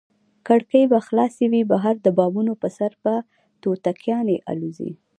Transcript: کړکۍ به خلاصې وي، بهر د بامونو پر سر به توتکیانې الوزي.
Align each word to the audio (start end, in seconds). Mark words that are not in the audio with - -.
کړکۍ 0.47 0.83
به 0.91 0.99
خلاصې 1.07 1.45
وي، 1.51 1.61
بهر 1.71 1.95
د 2.01 2.07
بامونو 2.17 2.53
پر 2.61 2.71
سر 2.77 2.91
به 3.03 3.15
توتکیانې 3.61 4.37
الوزي. 4.51 4.91